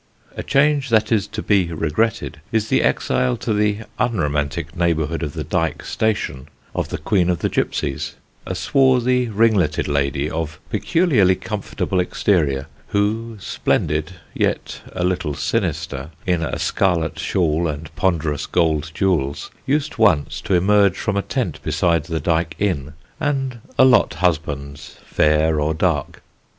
A 0.35 0.41
change 0.41 0.89
that 0.89 1.11
is 1.11 1.27
to 1.27 1.43
be 1.43 1.71
regretted 1.71 2.41
is 2.51 2.69
the 2.69 2.81
exile 2.81 3.37
to 3.37 3.53
the 3.53 3.81
unromantic 3.99 4.75
neighbourhood 4.75 5.21
of 5.21 5.33
the 5.33 5.43
Dyke 5.43 5.83
Station 5.85 6.47
of 6.73 6.89
the 6.89 6.97
Queen 6.97 7.29
of 7.29 7.37
the 7.41 7.49
Gipsies, 7.49 8.15
a 8.43 8.55
swarthy 8.55 9.27
ringletted 9.27 9.87
lady 9.87 10.27
of 10.27 10.59
peculiarly 10.71 11.35
comfortable 11.35 11.99
exterior 11.99 12.65
who, 12.87 13.37
splendid 13.39 14.13
(yet 14.33 14.81
a 14.91 15.03
little 15.03 15.35
sinister) 15.35 16.09
in 16.25 16.41
a 16.41 16.57
scarlet 16.57 17.19
shawl 17.19 17.67
and 17.67 17.95
ponderous 17.95 18.47
gold 18.47 18.89
jewels, 18.95 19.51
used 19.67 19.99
once 19.99 20.41
to 20.41 20.55
emerge 20.55 20.97
from 20.97 21.15
a 21.15 21.21
tent 21.21 21.61
beside 21.61 22.05
the 22.05 22.19
Dyke 22.19 22.55
inn 22.57 22.93
and 23.19 23.59
allot 23.77 24.15
husbands 24.15 24.97
fair 25.05 25.59
or 25.59 25.75
dark. 25.75 26.23